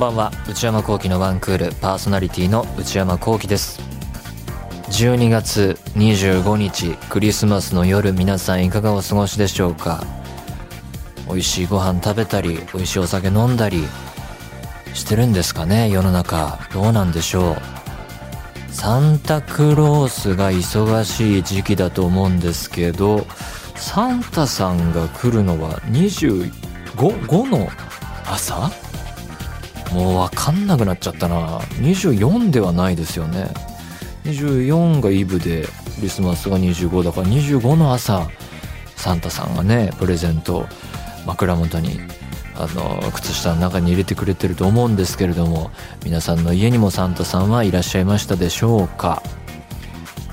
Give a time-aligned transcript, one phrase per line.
[0.00, 0.32] んばんは。
[0.48, 3.82] 内山聖輝のワンクールパーソナリティの内山聖輝です。
[4.88, 10.02] 12月25日クリスマスの夜皆さんいかがお過ごしでしょうか？
[11.28, 13.84] 美味しいご飯食べたり美味しいお酒飲んだり
[14.94, 15.90] してるんですかね？
[15.90, 18.72] 世の中どうなんでしょう？
[18.72, 23.26] サンタクロースが忙しい時期だと思うんですけど
[23.76, 26.50] サンタさんが来るのは25
[26.88, 27.68] 5の
[28.24, 28.70] 朝？
[29.92, 31.58] もうわかんなくなっちゃったな。
[31.58, 33.50] 24ではないですよね。
[34.24, 38.28] 24がイブでクリスマスが25だから25の朝
[38.96, 40.66] サンタさんがねプレゼント
[41.26, 42.00] 枕元に
[42.54, 45.70] あの靴下の中に入れてくれてると思うんですけれども
[46.04, 49.22] 皆さんの家にもサンタさんはいらっしゃいましたでしょうか。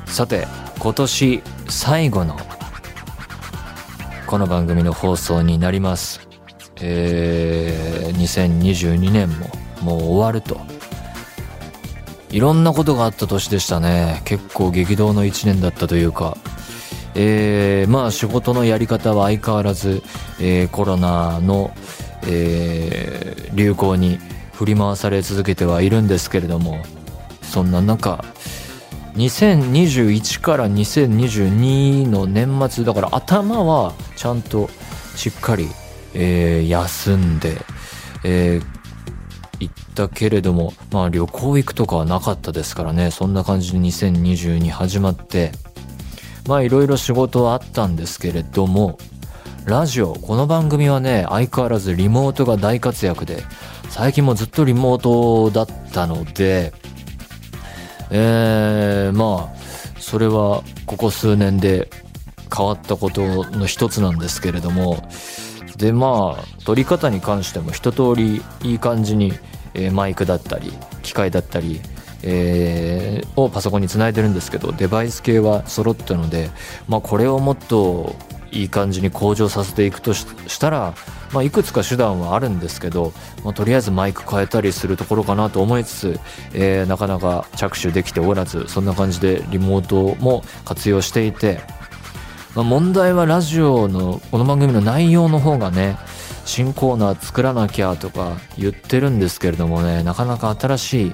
[0.06, 0.48] さて
[0.80, 2.38] 今年最後の
[4.26, 6.27] この番組の放送になります。
[6.82, 9.50] えー、2022年も
[9.82, 10.60] もう終わると。
[12.30, 14.22] いろんなことがあった年でしたね。
[14.26, 16.38] 結構激動の1年だったというか。
[17.16, 20.04] えー、まあ仕事のやり方は相変わらず、
[20.40, 21.72] えー、コロナの、
[22.28, 24.20] えー、流行に
[24.54, 26.80] 振り回され続けてはいるんですけれども。
[27.48, 28.24] そんな中
[29.16, 34.70] 2021から2022の年末だから頭はちゃんと
[35.16, 35.68] しっかり
[36.20, 37.58] えー、休んで、
[38.24, 38.66] えー、
[39.60, 45.52] 行ったけれども、まあ旅行行くとかはなかったですからね、そんな感じで2022始まって、
[46.48, 48.98] まあいろいろ仕事はあったんですけれども、
[49.66, 53.44] ラジオ、この番組はね、相変わらずリモートが大活躍で、
[53.90, 56.74] 最近もずっとリモートだったので、
[58.10, 61.90] えー、まあ、それはここ数年で
[62.56, 65.08] 変わったことの一つなんですけれども、
[65.78, 69.34] でまあ撮り方に関しても一通りいい感じに、
[69.74, 70.74] えー、マイクだったり
[71.04, 71.80] 機械だったり、
[72.24, 76.50] えー、をパソコンにつないでるんですけどデバイス系は揃ったので、
[76.88, 78.16] まあ、これをもっと
[78.52, 80.96] いい感じに向上させていくとしたら、
[81.34, 86.20] まあ、いくつか手段はあるんですけど、まあ、とりあえずマイク変えたりするところかなと思いつつ、
[86.54, 91.60] えー、なかなか着手できておらずそんな感じでリモートも活用していて
[92.56, 95.98] まあ、問題はラジオのこの番組の内容の方がね
[96.46, 101.14] 新コーナー作らなきゃとか言ってるんですけれどもねなかなか新し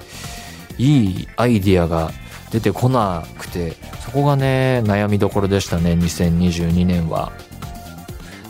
[0.78, 2.12] いいいアイディアが
[2.52, 7.32] 出てこなくてそこがね悩みどころでしたね2022年は。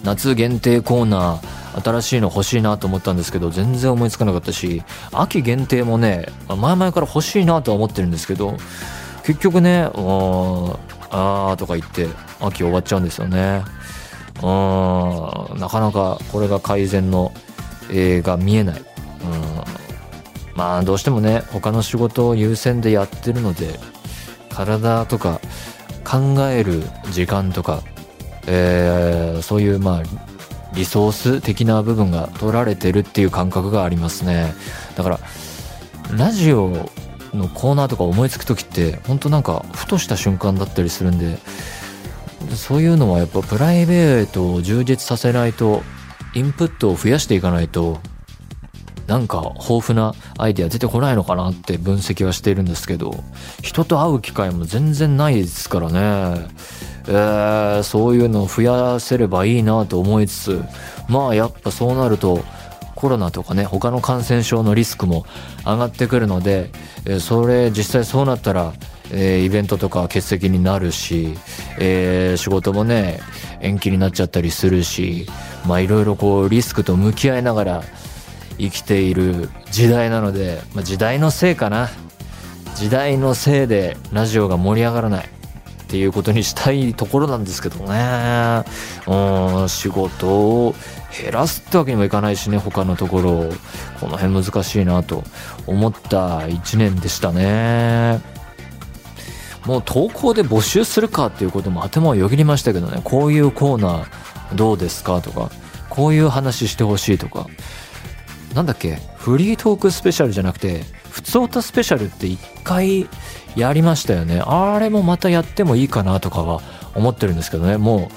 [0.04, 8.58] 夏限定コーナー新しいの欲しいなと思ったんですけど全然思いつかなかったし秋限定もね前々から欲しいなとは思ってるんですけど
[9.24, 12.08] 結局ねあーとか言って
[12.48, 13.64] 秋終わっちゃうんですよね。
[14.38, 15.60] うん。
[15.60, 17.32] なかなかこれが改善の
[17.92, 18.80] 絵が見えない。
[18.80, 18.86] うん。
[20.56, 23.80] まあどうしてもね他の仕事を優先でやってるので
[24.50, 25.40] 体とか
[26.04, 27.82] 考える時間とか、
[28.48, 30.04] えー、そういうまあ
[30.76, 34.54] リソース的な部分が取られてるっていう感覚がありますね。
[34.96, 35.20] だから
[36.16, 36.90] ラジオ
[37.34, 41.40] のコーナーとか思いつく時って本当なんかふとした瞬間だったりするんで
[42.56, 45.84] そういうのはやっぱプライベートを充実させないと
[46.34, 48.00] インプットを増やしていかないと
[49.08, 53.24] なんか豊富なアイデア出てこないのかなって分析はしているんですけど
[53.62, 56.48] 人と会う機会も全然ないですからね。
[57.06, 60.64] えー、そういうのを増やせればいいなと思いつつ
[61.10, 62.46] まあやっぱそうなると
[62.96, 65.26] コロナとかね他の感染症のリスクも
[65.66, 66.72] 上がってくるので、
[67.06, 68.72] えそれ実際そうなったら、
[69.14, 71.38] えー、イベントとか欠席になるし、
[71.80, 73.20] えー、仕事もね
[73.62, 75.28] 延期になっちゃったりするし
[75.68, 77.84] まあいろいろこうリスクと向き合いながら
[78.58, 81.90] 生きている時代なので、まあ、時代のせいかな。
[82.76, 85.26] 時代のせいでラジオが盛り上がらない。
[85.26, 88.64] っていうことにしたいところなんですけどね。
[89.06, 90.76] うん仕事を
[91.22, 93.50] 減らすってわけにもいかないしね他のところ
[94.00, 95.24] この辺難しいなと
[95.68, 98.33] 思った1年でしたね。
[99.66, 103.02] もう投稿で募集するかっていうことも頭をよぎりましたけどね。
[103.04, 105.50] こういうコーナーどうですかとか
[105.90, 107.48] こういう話してほしいとか。
[108.54, 109.00] なんだっけ？
[109.16, 113.08] フリートークスペシャルじゃなくて普通歌スペシャルって1回
[113.56, 114.42] やりましたよね。
[114.46, 116.62] あれもまたやってもいいかなとかは
[116.94, 117.78] 思ってるんですけどね。
[117.78, 118.12] も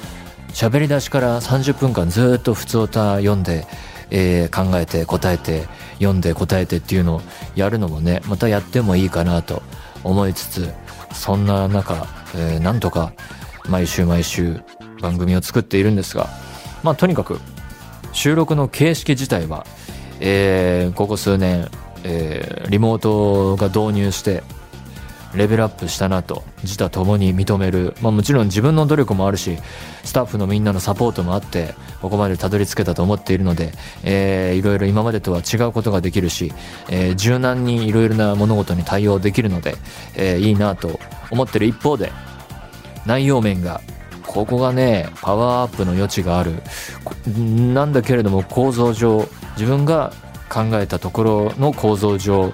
[0.48, 3.66] う喋り出しから30分間ずっと普通歌読んで、
[4.10, 7.22] えー、考えて答えて読んで答えてっていうのを
[7.54, 9.62] やるのもねまたやってもいいかなと
[10.02, 10.72] 思いつつ
[11.12, 13.12] そんな中、えー、なんとか
[13.68, 14.60] 毎週毎週
[15.00, 16.28] 番組を作っているんですが
[16.82, 17.40] まあとにかく
[18.12, 19.66] 収録の形式自体は、
[20.20, 21.68] えー、ここ数年、
[22.04, 24.42] えー、リモートが導入して
[25.36, 29.58] レベルアップしたなと自他ともに認める、まあ、もちろん自分の努力もあるし
[30.04, 33.72] スタッフのみんなのサポートもあってここまでたどり着けたと思っているので、
[34.02, 36.52] えー、いろいろ今までとは違うことができるし、
[36.88, 39.76] えー、柔軟にいろいろな物事に対応できるので、
[40.14, 40.98] えー、いいなと
[41.30, 42.12] 思ってる一方で
[43.04, 43.80] 内容面が
[44.26, 46.62] ここがねパワーアップの余地がある。
[47.74, 50.12] なんだけれども構造上自分が
[50.48, 52.52] 考えたところの構造上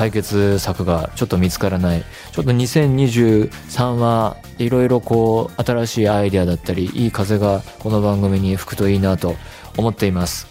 [0.00, 2.02] 解決策がちょっと見つからない。
[2.32, 9.36] ちょっと2023はいろいろこう新しいアイデアだったりいい風がこの番組に吹くといいなと
[9.76, 10.46] 思っています。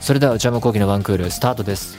[0.00, 1.98] それでは内山昂輝のワンクールスタートです。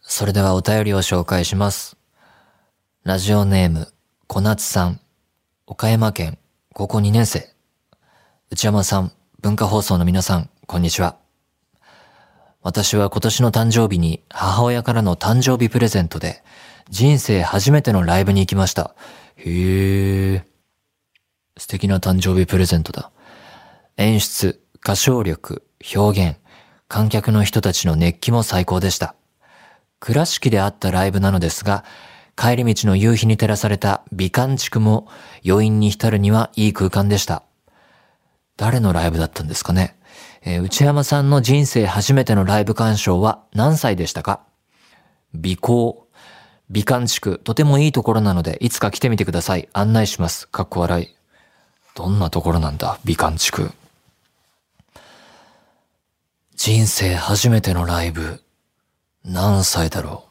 [0.00, 1.98] それではお便りを紹介します。
[3.04, 3.92] ラジオネーム
[4.28, 4.98] 小夏さん。
[5.66, 6.38] 岡山県
[6.72, 7.59] 高校2年生。
[8.52, 11.16] 内山さん、文化放送の皆さん、こんにちは。
[12.62, 16.42] 私は今年の誕生日に母親からの誕生日プレゼントで
[16.88, 18.96] 人生初めてのライブに行きました。
[19.36, 20.44] へえ。
[21.56, 23.12] 素敵な誕生日プレゼントだ。
[23.96, 25.62] 演出、歌唱力、
[25.94, 26.38] 表現、
[26.88, 29.14] 観客の人たちの熱気も最高でした。
[30.00, 31.84] 倉敷であったライブなのですが、
[32.36, 35.06] 帰り道の夕日に照らされた美観地区も
[35.46, 37.44] 余韻に浸るにはいい空間でした。
[38.60, 39.96] 誰のライブだったんですかね？
[40.42, 44.40] えー、内山さんの人生初めてのライブ鑑賞は何歳でしたか？
[45.32, 46.06] 美行。
[46.68, 49.70] 美観地区、とてもいいところなので、いつか来てみてください。
[49.72, 50.46] 案内します。
[50.46, 51.08] かっこ笑い。
[51.94, 52.98] どんなところなんだ？
[53.02, 53.72] 美観地区。
[56.54, 58.42] 人生初めてのライブ。
[59.24, 60.26] 何歳だろ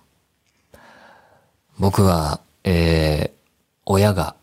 [0.75, 0.77] う？
[1.79, 3.39] 僕は、えー、
[3.87, 4.35] 親が、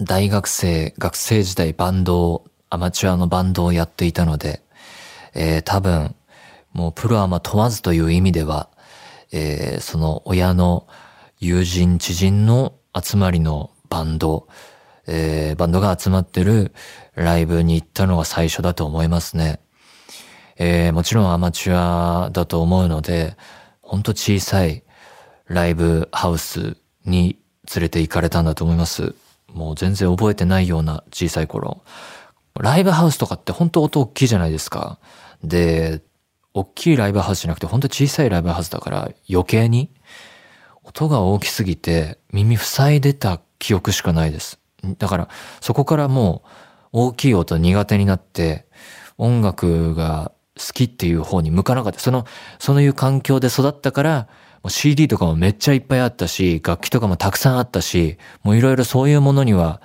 [0.00, 4.62] 大学生、学生時代バンドをアマチュアのバンドをやっていたので、
[5.34, 6.14] えー、多分、
[6.72, 8.68] もうプロアマ問わずという意味では、
[9.32, 10.86] えー、その親の
[11.40, 14.46] 友人、知人の集まりのバンド、
[15.06, 16.72] えー、バンドが集まってる
[17.14, 19.60] ライブに行ったのが最初だと思いますね。
[20.56, 23.36] えー、もちろんアマチュアだと思うので、
[23.82, 24.84] ほんと小さい
[25.46, 27.38] ライブハウスに
[27.74, 29.14] 連れて行かれたんだと思います。
[29.48, 31.82] もう全然覚えてないような小さい頃。
[32.58, 34.98] ライブハウスとかって本当音大きいじゃないですか。
[35.44, 36.02] で、
[36.52, 39.90] 大きいライブハウスじゃなくて本当小さいライブハウスだから余計に
[40.82, 44.58] 音が大きすぎて耳塞いでた記憶しかないです。
[44.98, 45.28] だから
[45.60, 46.48] そこからもう
[46.92, 48.66] 大きい音苦手になって
[49.16, 52.00] 音楽が好きっていう方に向かなかった。
[52.00, 52.26] その、
[52.58, 54.28] そういう環境で育ったから
[54.68, 59.80] CD とかもめっちゃいっぱいあったし、楽器とかもたくさんあったし、もういろいろそういうものには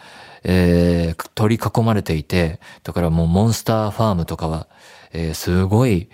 [0.48, 4.68] えー、取り囲まれていて、だからもうモンスターファームとかは、
[5.12, 6.10] えー、すごい、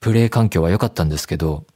[0.00, 1.66] プレイ環境は良かったんですけど、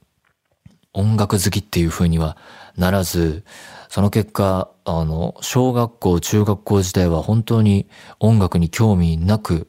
[0.92, 2.36] 音楽好きっていう風には
[2.76, 3.44] ならず、
[3.88, 7.88] その結果、あの、小学校、中学校時代は本当に
[8.20, 9.68] 音楽に興味なく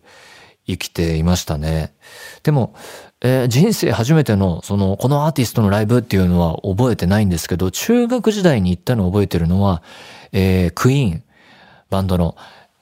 [0.68, 1.96] 生きていましたね。
[2.44, 2.76] でも、
[3.22, 9.82] えー、人生初めての、その、このアーティストのライブっていうのは覚えてないんですけど、中学時代に行ったのを覚えてるのは、
[10.32, 11.24] えー、クイーン、
[11.90, 12.36] バンドの、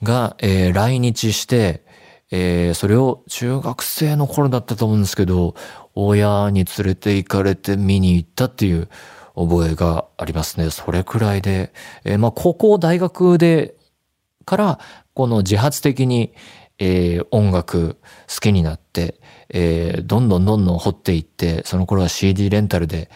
[0.03, 1.83] が、えー、来日して、
[2.31, 5.55] えー、それを中学生の頃だったと思うんですけど、
[5.93, 8.89] 親に連れて行かれて見に行ったっていう
[9.35, 10.69] 覚えがありますね。
[10.69, 11.71] それくらいで、
[12.03, 13.75] えー、まあ、高校、大学で、
[14.45, 14.79] から、
[15.13, 16.33] この自発的に、
[16.77, 17.97] えー、音楽
[18.27, 19.19] 好きになって、
[19.49, 23.09] えー、どんどんどんどん掘っていって、その頃は CD レンタルで、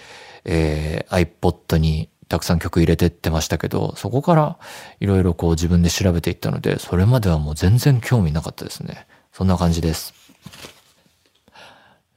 [0.46, 4.60] えー、iPod にたくさん曲入れてってましたけど、そこから
[5.00, 9.08] いろいろこう自分で調べていったので、それまではもう全然興味なかったですね。
[9.34, 10.14] そんな感じです。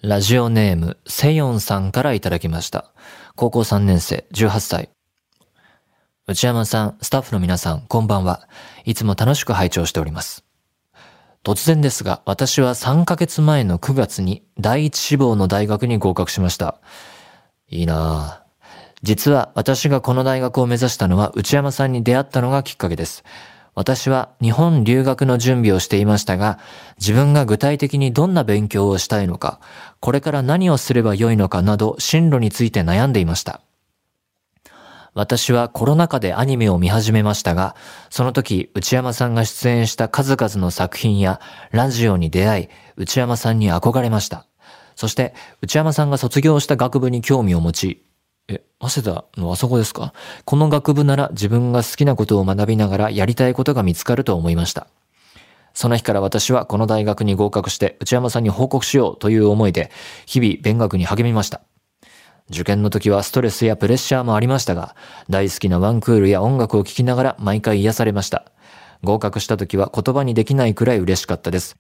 [0.03, 2.93] ラジオネーム、セヨンさんからいただきました。
[3.37, 4.91] 高校3年生、18歳。
[6.27, 8.49] 内山さん、スタッフの皆さん、こんばんは。
[8.85, 10.45] いつも楽しく拝聴しております。
[11.43, 16.81] 突然ですが、私は3ヶ月前の9月に第一志望の大学に合格しました。
[17.69, 18.42] いいなぁ。
[19.03, 23.25] 実は私がこの大学を目指したのは内山さんに出会ったのがきっかけです。
[23.75, 26.59] 私は日本留学の準備をしていましたが、
[27.01, 29.61] 自分が具体的にどんな勉強をしたいのか、
[30.01, 33.63] これから何をすればよいのかなど進路について悩んでいました。
[35.15, 37.75] 私はコロナ禍でアニメを見始めましたが、
[38.11, 41.41] その時内山さんが出演した数々の作品や
[41.71, 44.47] ラジオに出会い、内山さんに憧れました。
[44.97, 48.05] そして内山さんが卒業した学部に興味を持ち、
[48.49, 50.13] え、早稲田のあそこですか？
[50.45, 54.89] この学部なら自分が好きなことを学びながらやりたいことが見つかると思いました。
[55.75, 59.91] その日から私はこの大学に合格して内山さんに報告しようという思いで
[60.27, 61.63] 日々勉学に励みました。
[62.51, 64.95] 受験の時はストレスやプレッシャーもありましたが、
[65.31, 68.45] 大好きなワンクールや音楽を聴きながら毎回癒されました。
[69.03, 71.77] 合格した時は言葉にできないくらい嬉しかったです。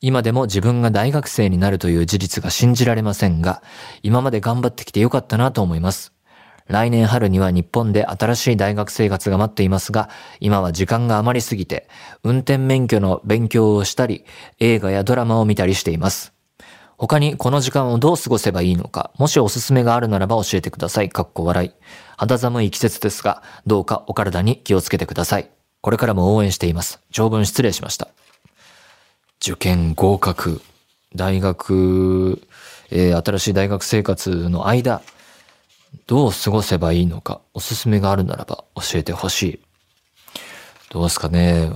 [0.00, 3.62] 今でも自分が大学生になるという事実が信じられませんが、
[4.02, 6.12] 今まで頑張ってきてよかったなと思います。
[6.68, 10.10] 来年春には日本で新しい大学生活が待っていますが、
[10.40, 11.88] 今は時間が余りすぎて、
[12.24, 14.24] 運転免許の勉強をしたり、
[14.58, 16.32] 映画やドラマを見たりしています。
[16.98, 21.08] 他にこの時間をどう過ごせばいいのか、もしおすすめがあるならば教えてください。
[21.08, 21.70] かっこ笑い。
[22.16, 25.50] 肌寒い季節ですが、どうかお体に気をつけてください。
[25.82, 27.00] これからも応援しています。
[27.12, 28.08] 長文失礼しました。
[29.46, 30.60] 受験合格、
[31.14, 32.42] 大学、
[32.90, 35.02] えー、新しい大学生活の間、
[36.08, 39.60] どう過ごせばいいのか、おすすめがあるならば教えてほしい。
[40.90, 41.70] どうですかね。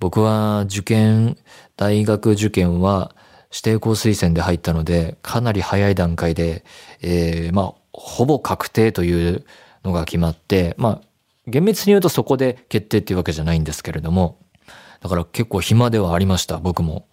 [0.00, 1.38] 僕は受験、
[1.76, 3.14] 大学受験は
[3.52, 6.64] 指定校推薦で入ったので、かなり早い段階で、
[7.00, 9.44] えー、まあ、ほぼ確定という
[9.84, 11.00] のが決まって、まあ、
[11.46, 14.40] 厳密に言うとそこで決定っていうわけじゃないんですけれども、
[15.04, 17.08] だから結構暇ではありました、僕も。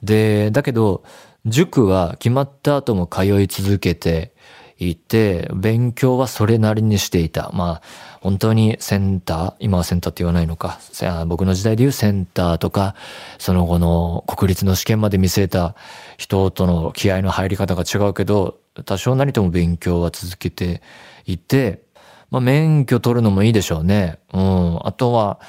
[0.00, 1.02] で、だけど、
[1.44, 4.32] 塾は決まった後も通い続けて
[4.78, 7.50] いて、勉強はそれなりにしていた。
[7.52, 7.82] まあ、
[8.20, 10.78] 本当にセンター、今はセンターって言わないのか。
[11.26, 12.94] 僕の時代で言うセンターとか、
[13.38, 15.74] その後の国立の試験まで見据えた
[16.18, 20.80] 人との気合の入り方が違うけど、多少なりとも勉強は続けて
[21.26, 21.82] いて、
[22.30, 24.20] まあ、免許取るのもいいでしょうね。
[24.32, 24.78] うん。
[24.84, 25.40] あとは、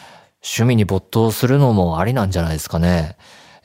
[0.43, 3.15] 趣味に没頭するのもありなんじゃないですかね。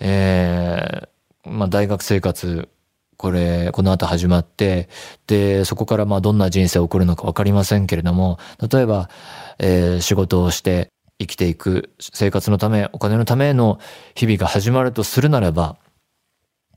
[0.00, 2.68] えー、まあ、大学生活、
[3.16, 4.88] これ、この後始まって、
[5.26, 8.38] で、そこからまあどんな人生を送るのかわかりませんけれども、
[8.70, 9.10] 例えば、
[9.58, 13.80] えー、仕事をして生きていく生活のため、お金のための
[14.14, 15.76] 日々が始まるとするならば、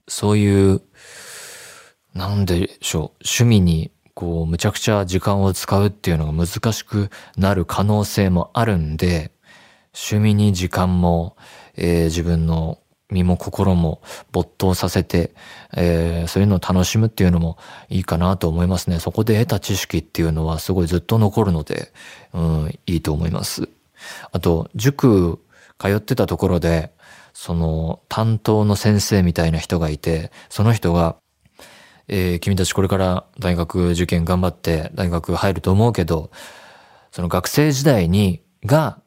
[0.07, 0.81] そういう、
[2.15, 9.31] なんでしょう、趣味にこう、むちゃくちゃ時間を使うっていうのが難しくなる可能性もあるんで、
[9.93, 11.35] 趣味に時間も、
[11.75, 12.79] えー、自分の
[13.11, 15.35] 身も心も没頭させて、
[15.75, 17.57] えー、そういうのを楽しむっていうのも
[17.89, 18.99] いいかなと思いますね。
[18.99, 21.91] そこで得た知識っていうのはすごいずっと残るので、
[22.33, 23.67] うん、いいと思います。
[24.31, 25.39] あと、塾
[25.77, 26.93] 通ってたところで、
[27.33, 31.17] その担当の先生みたいな人がいて、その人が、
[32.07, 36.31] えー、君たちこれから大学受験頑張って大学入ると思うけど、
[37.11, 39.00] その学生時代に、が、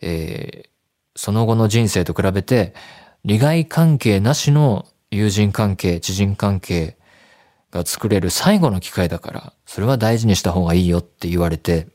[0.00, 0.68] えー、
[1.16, 2.74] その後の人生と比べて、
[3.24, 6.96] 利害関係なしの友人関係、知人関係
[7.70, 11.88] が作れる最後の機会だから、それは大事にした方がいいよって言われて、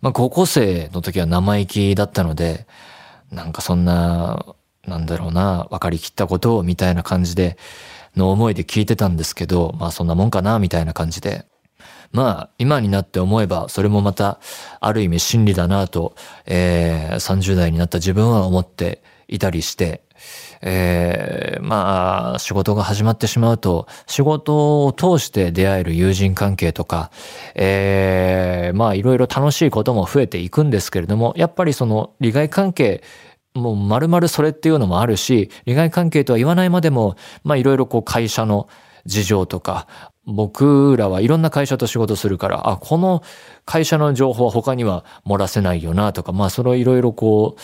[0.00, 2.66] まあ高校生の時は生意気だったので、
[3.30, 4.54] なんかそんな、
[4.86, 7.58] なんだろうな、分かりきったことをみたいな感じで、
[8.16, 11.44] の思いで聞いてたんですけど、まあそんなもんかな、みたいな感じで。
[12.12, 14.40] まあ、今になって思えば、それもまた、
[14.80, 16.14] ある意味真理だなと、
[16.46, 20.02] えー、30代になった自分は思っていたりして、
[20.62, 27.10] えー、まあ、仕事が始まってしまうと、仕事を通して出会える友人関係とか、
[27.54, 33.02] えー、まあ、いろいろ楽しいことも増えていくんですけれども、やっぱりその利害関係、
[33.54, 38.68] もう丸々それっていうのもあるし、利害関係とは言わないまでも、まあいろいろこう会社の
[39.04, 39.86] 事情とか、
[40.28, 43.22] 僕らはいろんな会社と仕事するから、あ、この
[43.64, 47.60] 会社の情報は他には漏らせないよなとか、まあそれをいろいろこう、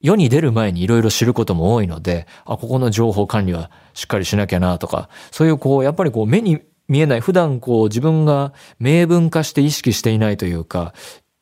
[0.00, 10.94] 世に出る前にいろいろ知ることも多いので、あ、ここの情報管理はしっかりしなきゃなとか、そういうこう、やっぱりこう目に見えない、普段こう自分が明文化して意識していないというか、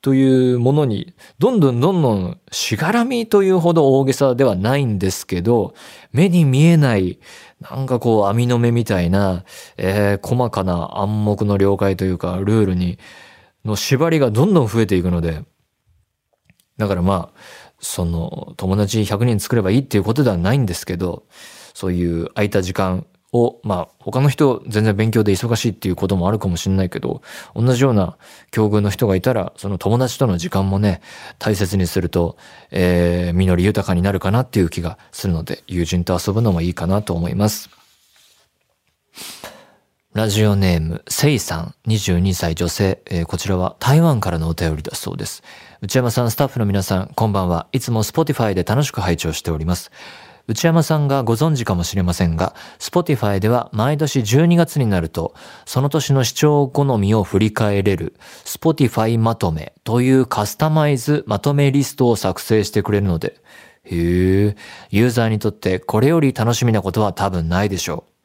[0.06, 5.74] というものに、どんどんどんどんしがらみというほど大げさではないんですけど、
[6.12, 7.18] 目に見えない、
[7.60, 9.44] なんかこう網の目みたいな、
[9.76, 12.98] えー、細かな暗黙の了解というか、ルールに、
[13.64, 15.42] の縛りがどんどん増えていくので、
[16.76, 17.38] だからまあ、
[17.78, 21.24] その友達100人作ればいいっていうことではないんですけど、
[21.74, 27.22] そういう空いた時間を、まあ他の人全然勉強で忙しいっていうこともあるかもしれないけど、
[27.54, 28.16] 同じような
[28.50, 31.00] 境遇の人がいたら、その友達との時間もね、
[31.38, 32.36] 大切にすると、
[32.70, 37.70] えー、実り豊かになるかなっていう気がするので、友人と遊ぶのもいいかなと思います。
[40.14, 45.42] ラジオネーム、セイさん、22歳女性、えー、こちらは台湾からのお便りだそうです。
[45.82, 47.66] 内山さん、スタッフの皆さん、こんばんは。
[47.72, 49.90] いつも Spotify で楽しく拝聴しております。
[50.48, 55.34] 内山さんがご存知かもしれませんが、Spotify では毎年12月になると、
[55.64, 63.40] その年の視聴好みを振り返れる Spotify まとめというカスタマイズまとめリストを作成してくれるので、
[63.84, 64.56] へえ、
[64.90, 68.16] ユーザーにとってこれより楽しみなことは多分ないでしょう。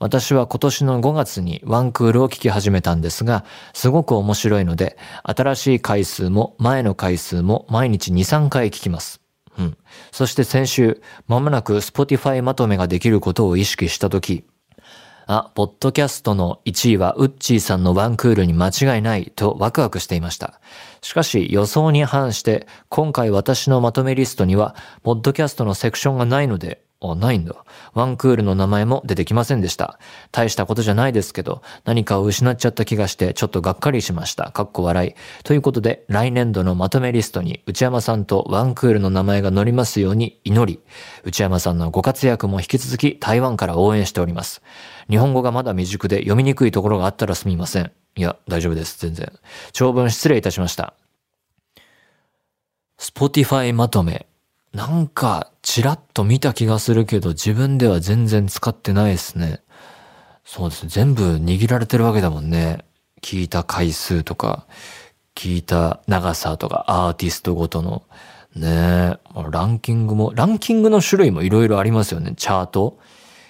[0.00, 9.19] 私は今年の5月にワンクールを聞き始めたんですが、すごく面白いので、新しい回数も前の回数も毎日2、3回聞きます。
[9.58, 9.76] うん。
[10.12, 14.44] そして先週、まもなく Spotify まとめができることを意識したとき、
[15.32, 20.60] あ、ポッドキャストの1位はウッチーさんのワンクールに間違いないとワクワクしていました。
[21.02, 27.54] しかし予想に反して、今回私のまとめリストには、ポッドキャストのセクションがないので、あ、ないんだ。
[27.94, 29.98] ワンクールの名前も出てきませんでした。
[30.32, 34.50] 大したことじゃないですけど、何かを失っちゃった気がしてちょっとがっかりしました。
[34.52, 35.14] かっこ笑い。
[35.42, 40.78] ということで、来年度のまとめリストに内山さんとワンクールの名前が載りますように祈り、
[41.24, 44.60] 内山さんのご活躍も引き続き台湾から応援しております。
[45.08, 47.92] 日本語がまだ未熟で読みにくいところがあったらすみません。
[48.16, 49.00] いや、大丈夫です。
[49.00, 49.32] 全然。
[49.72, 50.92] 長文失礼いたしました。
[52.98, 54.29] Spotify まとめ。
[54.72, 59.60] なんか、ちらっと見た気がするけど、自分では全然使ってないですね。
[60.44, 60.88] そうですね。
[60.90, 62.84] 全部握られてるわけだもんね。
[63.20, 64.66] 聞いた回数とか、
[65.34, 68.04] 聞いた長さとか、アーティストごとの。
[68.54, 69.18] ねえ
[69.50, 72.34] ランキングも、ランキングの種類もいろいろありますよね。
[72.36, 72.98] チャート。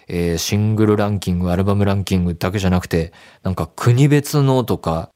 [0.09, 3.13] えー、シングルランキング、アルバムランキングだけじゃなくて、
[3.43, 5.11] なんか国別のとか、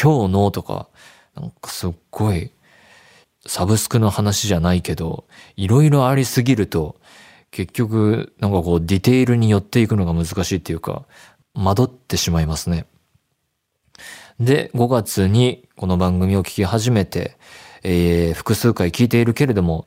[0.00, 0.88] 今日のとか、
[1.34, 2.52] なんかすっごい
[3.46, 5.26] サブスクの話じゃないけど、
[5.56, 7.00] いろいろありすぎると、
[7.50, 11.06] 結局、なんかこう、ディテールに寄っていくのが難しいっていうか、
[11.54, 12.86] 惑ってしまいますね。
[14.38, 17.38] で、5月にこの番組を聞き始めて、
[17.82, 19.86] えー、複数回聞いているけれども、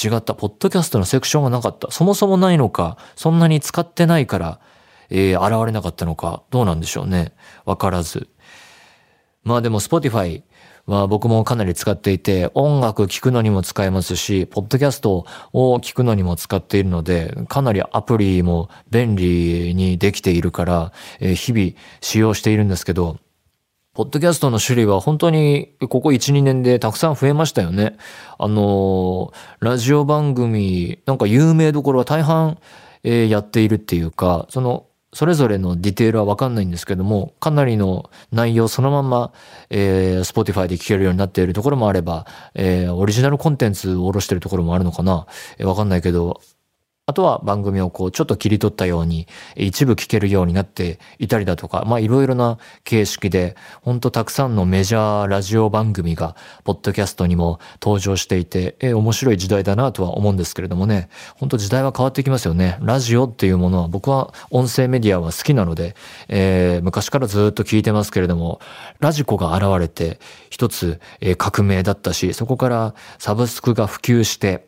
[0.00, 1.90] 違った、ポッドキャストのセクションがなかった。
[1.90, 4.60] そもそもないのか、そんなに使ってないから、
[5.10, 7.32] えー、現れなかったのか、どうなんでしょうね。
[7.64, 8.28] わからず。
[9.42, 10.42] まあでも、Spotify、
[10.88, 23.18] は僕もかなり使っていて、音楽聴くのにも使えますし、ポッドキャストを聞くのにも使っているので、かなりアプリも便利にできているから、え日々使用しているんですけど、
[23.92, 27.96] ポッドキャストの種類は本当にここ1、2年でたくさん増えましたよね。
[28.38, 32.58] あのラジオ番組、なんか有名どころは大半、
[33.02, 39.32] えー、やっているっていうか、そのそれぞれのディテールはわかんないんですけども、かなりの内容そのまま、
[39.70, 46.40] えー、Spotify で聞けるようになっているところもあれば、えー、オリジナルコンテンツを下ろしてるところもあるのかな、えー、わかんないけど、
[47.08, 62.76] あとは番組をこうちょっと切り取ったように一部聞けるようになっていたりだとか、まあいろいろな形式で、ほんとたくさんのメジャーラジオ番組がポッドキャストにも登場していて、え面白い時代だなとは思うんですけれどもね、本当時代は変わってきますよね。
[62.82, 65.96] ラジオっていうものは僕は音声メディアは好きなので、
[66.28, 68.60] えー、昔からずっと聞いてますけれども、
[69.00, 74.67] ラジコが現れて一つ、え、革命だったし、そこからサブスクが普及して、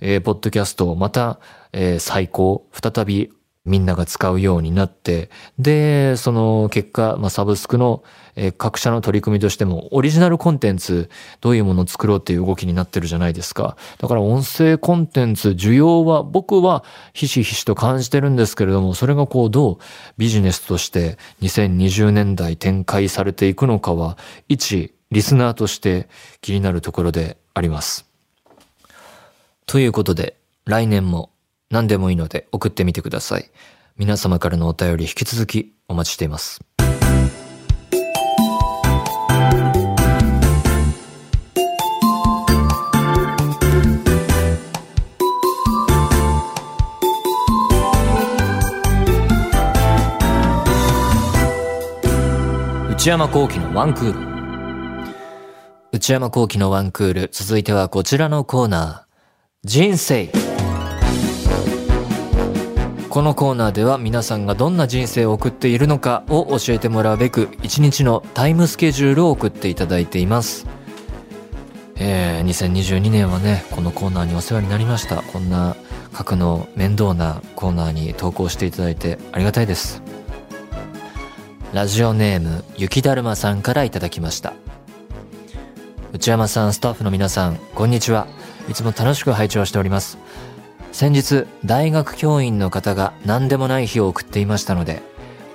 [0.00, 1.40] えー、ポッドキャストをまた、
[1.72, 3.30] えー、再興、再び
[3.66, 8.02] みんなが使うようになって、で、その結果、まあ、サブスクの、
[8.34, 11.10] えー、各社の取り組みとしても、オリジナルコンテンツ、
[11.42, 13.76] どういうものを作ろうっていう動きになってるじゃないですか。
[13.98, 19.78] だから音声コンテンツ、需要は、僕はひしひしと感じてるんですけれども、それがこう、どう
[20.16, 24.16] ビジネスとして2020年代展開されていくのかは、
[24.48, 26.08] 一、リスナーとして
[26.40, 28.09] 気になるところであります。
[29.70, 31.30] ということで、来年も
[31.70, 33.52] 何でもいいので送ってみてください。
[33.96, 36.58] 皆様からのお便り引き続きお待ちしています。
[52.90, 55.14] 内山幸喜のワンクール。
[55.92, 57.30] 内山幸喜のワンクール。
[57.32, 59.09] 続いてはこちらのコーナー。
[59.62, 60.30] 人生。
[63.10, 70.66] このコーナーでは皆さんがどんな人生を送っているのかを教えてもらうべく一日のタイムスケジュールを送っていただいています。
[71.96, 75.20] えー、2022年はねこのコーナーにお世話になりました。
[75.20, 75.76] こんな
[76.16, 80.02] 書くの面倒なコーナーに投稿していただいてありがたいです。
[81.74, 84.54] ラジオネーム雪だるまさんからいただきました。
[86.14, 88.26] 内山さんスタッフの皆さんこんにちは。
[88.70, 90.16] いつも楽しく拝聴しております。
[90.92, 95.02] 先日、大学教員の方が何でもない日を送っていましたので、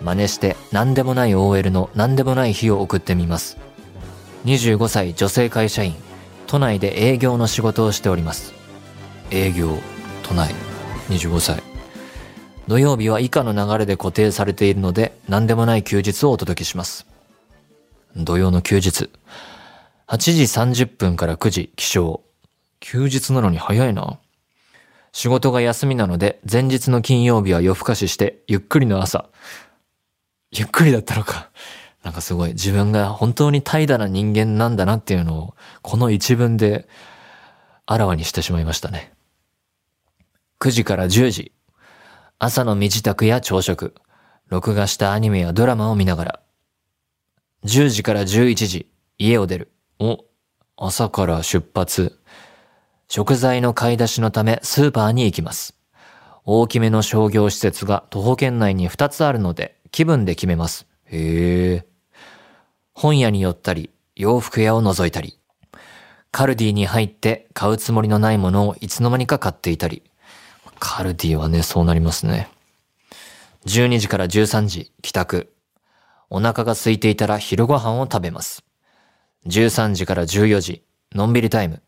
[0.02, 3.58] 真似して何でもない OL の何でもない日を送ってみます。
[4.44, 5.96] 25歳女性会社員、
[6.46, 8.54] 都内で営業の仕事をしております。
[9.32, 9.78] 営業、
[10.24, 10.54] 都内。
[11.10, 11.64] 25歳。
[12.68, 17.08] 土曜日は以下の流れで固定されているので、何でもない休日をお届けします。
[18.18, 19.10] 土曜の休日。
[20.08, 22.25] 8時30分から9時起床。
[22.88, 24.20] 休日なのに早いな。
[25.12, 29.28] 仕事が休みなので、前日の金曜日は夜更かしして、ゆっくりの朝。
[30.52, 31.50] ゆっくりだったのか。
[32.04, 36.88] なんかすごい自分が本当に怠惰な人間なんだなっていうのを、この一文で
[37.88, 39.14] あらわにしてしまいましたね。
[40.60, 41.54] 9時から10時。
[42.38, 43.96] 朝の身支度や朝食。
[44.48, 46.40] 録画したアニメやドラマを見ながら。
[47.64, 48.92] 10時から11時。
[49.18, 49.72] 家を出る。
[49.98, 50.24] お、
[50.78, 52.20] 朝から出発。
[53.08, 55.76] 食材の買い出しのためスーパーに行きます。
[56.44, 60.88] 大きめの商業施設が徒歩圏内に2つあるので気分で決めます。
[61.06, 61.86] へえ。
[62.94, 65.40] 本屋に寄ったり、洋服屋を覗いたり、
[66.32, 70.04] カルディに入って買うつもりのないものをいつの間にか買っていたり、
[70.80, 72.50] カルディはね、そうなりますね。
[73.66, 75.54] 12時から13時、帰宅。
[76.30, 78.64] お腹が空いていたら昼ご飯を食べます。
[79.48, 81.82] 13時から14時、のんびりタイム。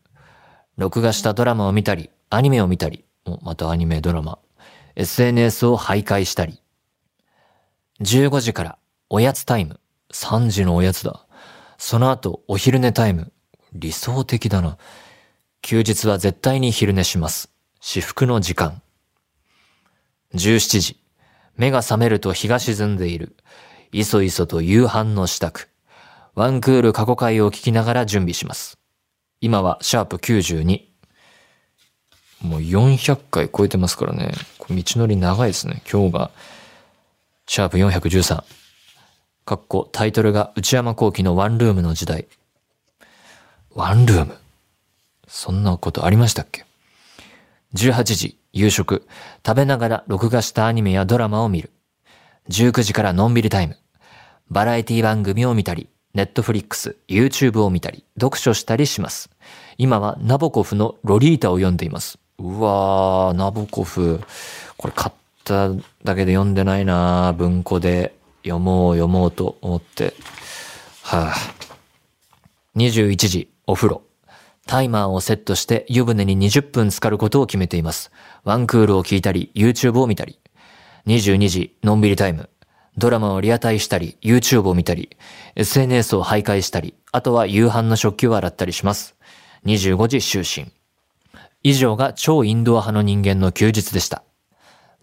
[0.78, 3.04] 録画したドラマを見たり、アニメを見たり、
[3.42, 4.38] またアニメドラマ、
[4.94, 6.62] SNS を徘徊したり。
[8.00, 8.78] 15時から
[9.10, 9.80] おやつタイム。
[10.12, 11.26] 3時のおやつだ。
[11.78, 13.32] その後、お昼寝タイム。
[13.72, 14.78] 理想的だな。
[15.62, 17.50] 休日は絶対に昼寝します。
[17.80, 18.80] 至福の時間。
[20.34, 21.00] 17時。
[21.56, 23.36] 目が覚めると日が沈んでいる。
[23.90, 25.66] いそいそと夕飯の支度。
[26.36, 28.77] ワンクール過去回を聞きながら準備します。
[29.40, 30.82] 今はシャープ92。
[32.42, 34.32] もう400回超えてますからね。
[34.68, 35.82] 道のり長いですね。
[35.90, 36.30] 今日が、
[37.46, 38.44] シャープ413。
[39.44, 42.26] かっこタイトルが内山幸喜のワンルームの時代。
[43.74, 44.36] ワンルーム？
[45.26, 46.64] そんなことありましたっけ
[47.74, 49.06] ?18 時、夕食。
[49.46, 51.70] 食べながら録画したアニメやドラマを見る。
[52.50, 53.76] 19時からのんびりタイム。
[54.50, 59.30] バラエティ番組を見たり、ネットフリックス、YouTube を見たり、読書したりします。
[59.76, 62.18] 今はナボコフのロリータを読んでいます。
[62.38, 64.20] うわー、ナボコフ。
[64.76, 65.68] これ買った
[66.02, 70.12] だけで読んでないな文庫で読もう読もうと思って。
[71.04, 71.76] はぁ、
[72.74, 74.02] 21時、お風呂。
[74.66, 78.10] タイマーをセットして湯船に20分浸かることを決めています。
[78.42, 80.40] ワンクールを聞いたり、YouTube を見たり。
[81.06, 82.50] 22時、のんびりタイム。
[82.98, 85.16] ドラマをリアタイしたり、YouTube を見たり、
[85.54, 89.14] SNS を徘徊したり、あとは夕飯の食器を洗ったりします。
[89.66, 90.72] 25時就寝。
[91.62, 94.24] 以上が超インドア派の人間の休日でした。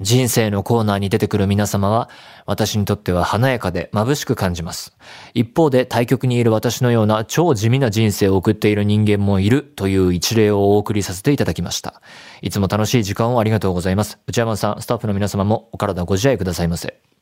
[0.01, 2.10] 人生のコーナーに出てくる皆様は、
[2.45, 4.93] 私にとっては華やかで眩しく感じます。
[5.34, 12.01] 一方で対局にいる私のような超地味な人生を送っている人間もいるという一例をお送りさせていただきました。
[12.41, 14.19] いつも楽しい時間をありがとうございます。
[14.27, 17.14] 内山さん、スタッフの皆様もお体ご自愛くださいませ。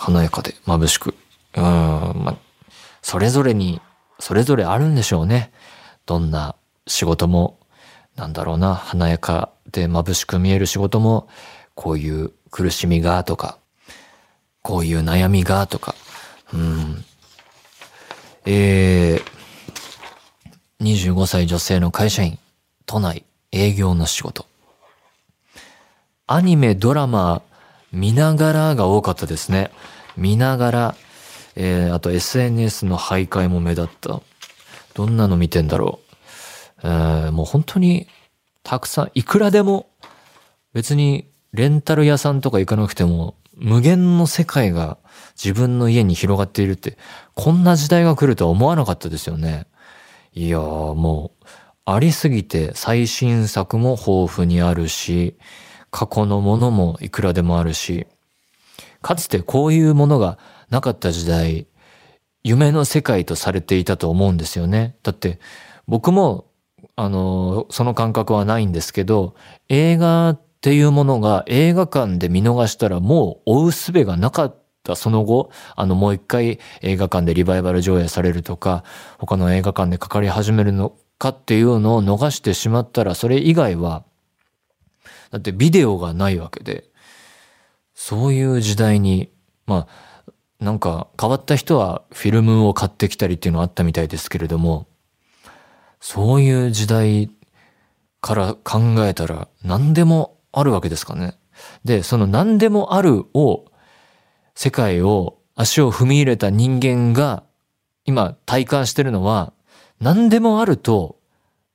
[0.00, 1.14] 華やかで眩しく。
[1.54, 2.36] うん、まあ
[3.02, 3.80] それぞれに、
[4.18, 5.52] それぞれあるんでしょうね。
[6.06, 7.58] どんな仕事も、
[8.16, 11.28] なんだろうな、華やかで眩しく見える仕事も、
[11.74, 13.58] こういう苦しみがとか、
[14.62, 15.94] こういう悩みがとか、
[16.52, 17.04] うん。
[18.46, 22.38] えー、25歳女性の会社員、
[22.86, 24.46] 都内営業の仕事。
[26.26, 27.42] アニメ、ドラマ、
[27.92, 29.70] 見ながらが多かったですね。
[30.16, 30.94] 見ながら、
[31.56, 34.20] えー、あと SNS の徘徊も目立った。
[34.94, 36.00] どんなの見てんだろ
[36.82, 36.86] う。
[36.86, 38.08] えー、もう本当に
[38.62, 39.88] たくさん、いくらでも、
[40.72, 44.98] 別にレンタル屋さんとか行かなくても、無限の世界が
[45.42, 46.96] 自分の家に広がっているって、
[47.34, 49.66] こんな時代が来るとは思わなかったですよね。
[50.32, 51.46] いやーもう、
[51.84, 55.36] ありすぎて最新作も豊富にあるし、
[55.90, 58.06] 過去のものもいくらでもあるし、
[59.02, 60.38] かつてこういうものが
[60.70, 61.66] なかった時代、
[62.42, 64.96] 夢の世界とされていたと思うんですよね。
[65.02, 65.38] だって
[65.86, 66.50] 僕も
[66.96, 69.34] あの、その感覚はないんですけど、
[69.68, 78.84] 映画っていうものが映画館で見逃したらもう追う術がなかったその後、あのもう一回映画館でリバイバル上映されるとか、
[79.18, 84.04] 他の映画館でかかり始めるのかっていうのを逃してしまったら、それ以外は、
[85.30, 86.84] だってビデオがないわけで、
[87.94, 89.30] そういう時代に、
[89.66, 94.86] まあ、なんか変わった人はフィルムを買ってきたりっていうのはあったみたいですけれども、
[96.00, 97.30] そういう時代
[98.20, 101.38] から考えたら何でもあるわけですかね。
[101.84, 103.66] で、その何でもあるを、
[104.54, 107.44] 世界を足を踏み入れた人間が
[108.04, 109.52] 今体感してるのは
[110.00, 111.18] 何でもあると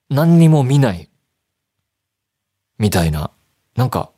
[0.09, 1.09] 何にも見ない。
[2.77, 3.31] みたいな。
[3.75, 4.11] なんか、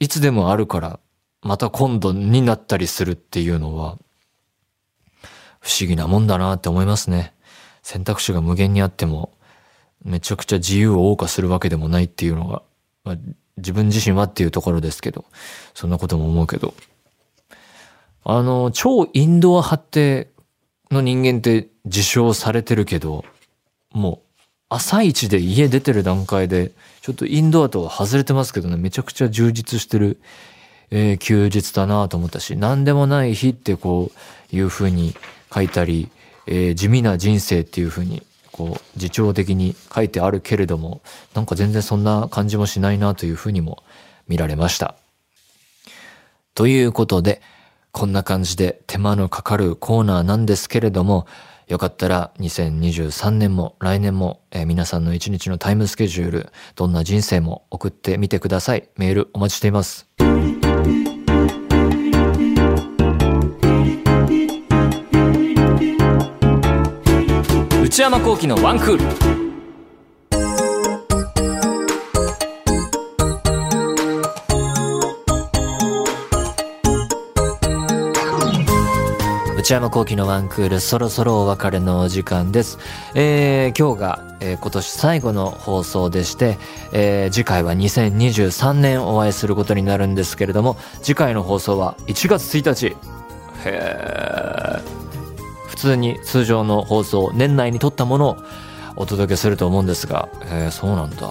[0.00, 1.00] いつでもあるから、
[1.42, 3.98] また今度になったりするっていうのは、
[5.60, 7.34] 不思議なもんだなって思いますね。
[7.82, 9.32] 選択肢が無限にあっても、
[10.04, 12.62] めちゃくちゃ自由を謳歌するわけでもないっていうのが、
[13.04, 13.16] まあ、
[13.56, 15.24] 自分自身はっていうところですけど、
[15.74, 16.74] そんなことも思うけど。
[18.24, 20.30] あの、超インドア派って
[20.90, 23.24] の人間って自称されてるけど、
[23.90, 24.27] もう
[24.68, 30.18] 朝一で家出てる段階で、ちょっとインドアとは外れてますけどね、めちゃくちゃ充実してる、
[30.90, 34.12] えー、休日だなと思ったし、何でもない日ってこ
[34.52, 35.14] ういう風に
[35.54, 36.10] 書いたり、
[36.46, 41.00] えー、地味な人生っていう風に、こう、自重的に書いてあるけれども、
[41.34, 43.82] なんか全然そんな感じもしないなという風にも
[44.28, 44.94] 見られました。
[46.54, 47.40] ということで、
[47.92, 51.26] こんな感じで手間のかかるコーナーなんですけれども、
[51.68, 58.88] よかったら2023年も来年も、えー、皆さんの一日のタイムスケジュール、どんな人生も送ってみてください。
[58.96, 60.08] メールお待ちしています。
[67.82, 69.47] 内山幸喜のワンクール。
[79.68, 82.78] 内山幸喜のワンクール、そろそろお別れのお時間です。
[83.14, 86.56] えー、今日が、えー、今年最後の放送でして、
[86.90, 92.96] えー、次回は2023年お会いすることになるんですけれども、次回の放送は1月1日。
[93.66, 95.68] へー。
[95.68, 98.36] 普通に通常の放送、年内に撮ったものを
[98.96, 101.28] お届けすると思うんですが、えー、そうなんだ。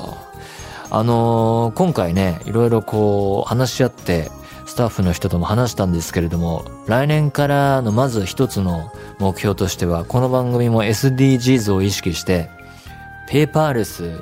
[0.91, 4.29] あのー、今回ね、いろいろこう話し合って、
[4.77, 12.49] タッフの人とも話したんですけれども、来年からのまず一つの目標としては、この番組も SDGs を意識して、
[13.27, 14.21] ペーパーレス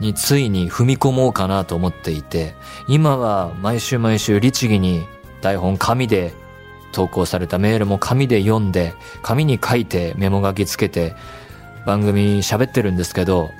[0.00, 2.54] についに踏み込もうかなと思っていて、
[2.88, 5.06] 今は毎週毎週律儀に
[5.42, 6.32] 台本紙で
[6.92, 11.14] 投稿されたメールも紙で読んで、紙に書いてメモ書きつけて
[11.84, 13.50] 番組喋ってるんですけど、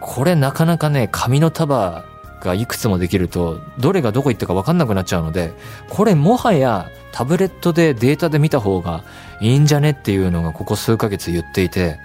[0.00, 2.04] これなかなかね、紙の束
[2.40, 5.52] がいくつもできると、どれがどこ行ったか分かんなくなっちゃうので、
[5.88, 9.04] これもはやタブレットでデータで見た方が
[9.40, 11.98] いいんじゃねっていうのがここ数ヶ月言っていて、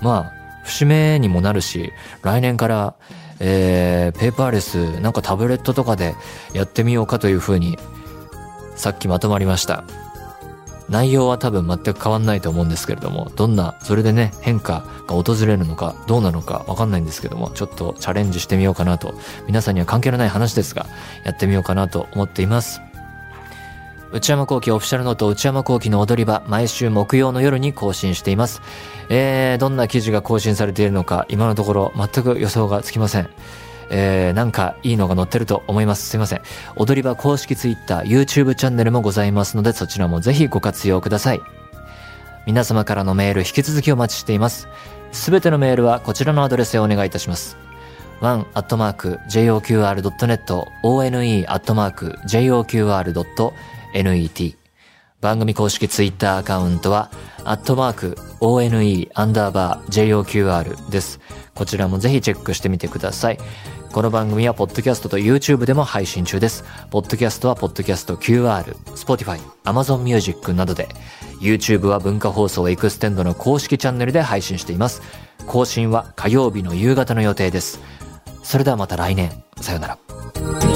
[0.00, 2.94] まあ、節目にもなるし、来年から、
[3.38, 6.14] えー、ペーパーレス、なんかタブレットとかで
[6.52, 7.78] やってみようかというふうに、
[8.76, 9.84] さっきまとまりました。
[10.88, 19.14] 内容は多分全く変わんないと思うんですけれども、どんな、それでね、変化が訪れるのか、どうなのかわかんないんですけども、ちょっとチャレンジしてみようかなと、
[19.46, 20.86] 皆さんには関係のない話ですが、
[21.24, 22.80] やってみようかなと思っています。
[24.12, 28.62] 内山幸喜オフィシャルノート内山幸喜の踊り場、毎週木曜の夜に更新しています。
[29.08, 33.28] えー、どんな記事が更新されているのか、今のところ全く予想がつきません。
[33.90, 36.08] えー、なんかいいのが載ってると思います。
[36.08, 36.42] すいません。
[36.76, 41.40] 踊り場公式 Twitter、YouTube チャンネルもございますので、そちらもぜひご活用ください。
[42.46, 44.68] 皆様からのメール引き続きお待ちしています。
[45.12, 47.56] すべてのメールはこちらのアドレスへお願いいたします。
[48.20, 49.26] one.joqr.net
[50.82, 51.46] one.joqr.net
[55.20, 57.10] 番組公式ツイッターアカウントは、
[57.44, 61.20] アットマーク、one アンダーバー joqr です。
[61.54, 63.38] こちらもぜひチェックしてみてください。
[63.92, 66.64] この番組はポッドキャストと YouTube でも配信中です。
[66.90, 68.62] ポッドキャストはポッドキャスト QR、
[68.94, 70.88] Spotify、Amazon Music などで、
[71.40, 75.02] YouTube は文化放送エクステンドの公式チャンネルで配信しています。
[75.46, 77.80] 更新は火曜日の夕方の予定です。
[78.42, 79.30] それではまた来年。
[79.60, 80.75] さよなら。